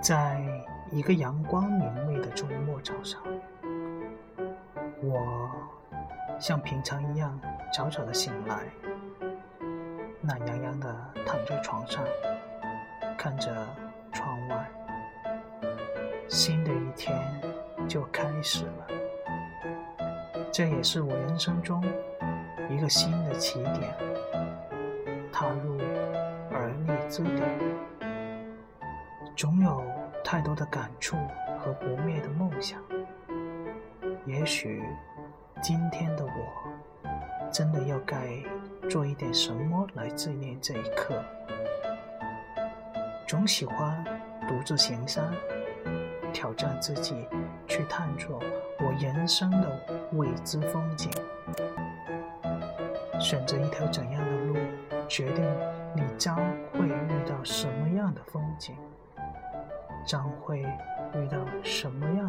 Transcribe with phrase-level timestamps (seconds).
[0.00, 0.40] 在
[0.90, 3.20] 一个阳光明媚的周末早上，
[5.02, 5.50] 我
[6.38, 7.38] 像平常一样
[7.74, 8.60] 早早的醒来，
[10.22, 10.94] 懒洋洋的
[11.26, 12.04] 躺在床上，
[13.18, 13.52] 看着
[14.12, 14.70] 窗外，
[16.28, 17.18] 新的一天
[17.88, 18.86] 就开始了。
[20.52, 21.84] 这也是我人生中
[22.70, 23.94] 一个新的起点，
[25.32, 25.76] 踏入
[26.52, 27.87] 而立之年。
[29.38, 29.84] 总有
[30.24, 31.16] 太多的感触
[31.60, 32.82] 和不灭的梦想。
[34.26, 34.82] 也许
[35.62, 37.08] 今天的我，
[37.48, 38.16] 真的要该
[38.90, 41.22] 做一点什么来纪念这一刻。
[43.28, 44.04] 总喜欢
[44.48, 45.32] 独自行山，
[46.32, 47.24] 挑战自己，
[47.68, 48.42] 去探索
[48.80, 49.80] 我人生的
[50.14, 51.12] 未知风景。
[53.20, 54.56] 选择一条怎样的路，
[55.06, 55.44] 决定
[55.94, 56.34] 你将
[56.72, 58.76] 会遇到什么样的风景。
[60.04, 60.60] 将会
[61.14, 62.27] 遇到什么样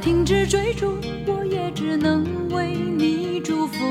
[0.00, 0.94] 停止追逐，
[1.26, 3.84] 我也只能为你祝福。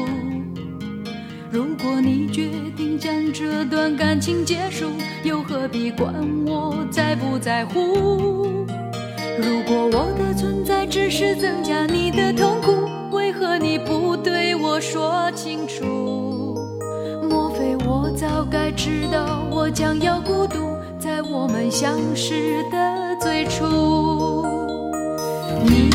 [1.52, 4.86] 如果你决定将这段感情结束，
[5.24, 6.14] 又何必管
[6.46, 8.66] 我在不在乎？
[9.40, 16.56] 如果我的存在只是增加你的痛苦，为何你不对我说清楚？
[17.30, 20.58] 莫非我早该知道我将要孤独，
[21.00, 23.66] 在我们相识的最初？
[25.64, 25.90] 你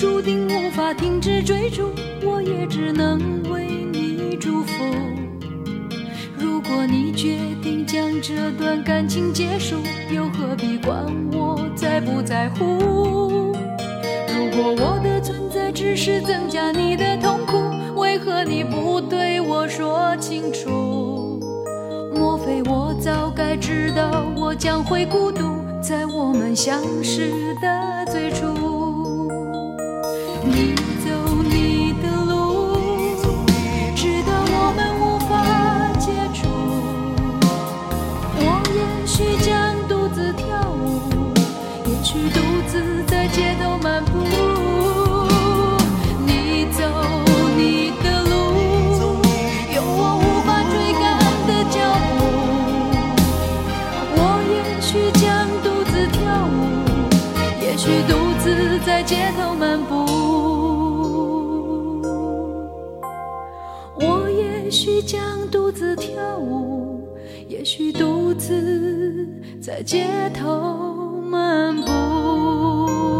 [0.00, 1.90] 注定无法停止追逐，
[2.24, 3.20] 我也只能
[3.50, 4.82] 为你祝福。
[6.38, 9.76] 如果你决定将这段感情结束，
[10.10, 11.04] 又何必管
[11.34, 13.52] 我在不在乎？
[14.26, 17.60] 如果我的存在只是增加你的痛苦，
[18.00, 21.38] 为何你不对我说清楚？
[22.14, 28.69] 莫非我早该知道我将会孤独，在我们相识的最初？
[30.52, 30.74] 你
[31.04, 31.08] 走
[31.44, 32.76] 你的路，
[33.94, 35.30] 直到我们无法
[35.98, 36.38] 接触。
[38.36, 38.44] 我
[38.74, 39.48] 也许将
[39.88, 41.32] 独自跳舞，
[41.86, 44.10] 也许独自在街头漫步。
[46.26, 46.82] 你走
[47.56, 48.32] 你的路，
[49.74, 51.04] 有我无法追赶
[51.46, 51.78] 的脚
[52.18, 52.18] 步。
[54.16, 54.18] 我
[54.50, 56.58] 也许将独自跳舞，
[57.62, 58.10] 也许独
[58.40, 60.29] 自在街头漫步。
[65.02, 67.08] 将独自跳舞，
[67.48, 69.26] 也许独自
[69.60, 73.19] 在街头漫步。